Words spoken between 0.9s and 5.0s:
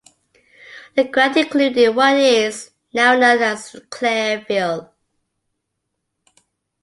The grant included what is now known as Clareville.